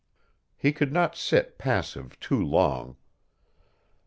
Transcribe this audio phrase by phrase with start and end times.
[0.57, 2.97] He could not sit passive too long.